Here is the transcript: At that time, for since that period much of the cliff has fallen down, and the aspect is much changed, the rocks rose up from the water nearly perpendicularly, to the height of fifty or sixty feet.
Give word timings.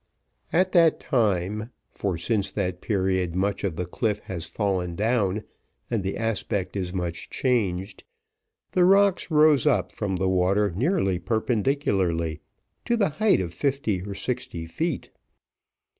At 0.51 0.71
that 0.71 0.99
time, 0.99 1.69
for 1.91 2.17
since 2.17 2.49
that 2.53 2.81
period 2.81 3.35
much 3.35 3.63
of 3.63 3.75
the 3.75 3.85
cliff 3.85 4.17
has 4.21 4.47
fallen 4.47 4.95
down, 4.95 5.43
and 5.91 6.01
the 6.01 6.17
aspect 6.17 6.75
is 6.75 6.91
much 6.91 7.29
changed, 7.29 8.03
the 8.71 8.83
rocks 8.83 9.29
rose 9.29 9.67
up 9.67 9.91
from 9.91 10.15
the 10.15 10.27
water 10.27 10.71
nearly 10.75 11.19
perpendicularly, 11.19 12.41
to 12.85 12.97
the 12.97 13.09
height 13.09 13.41
of 13.41 13.53
fifty 13.53 14.01
or 14.01 14.15
sixty 14.15 14.65
feet. 14.65 15.11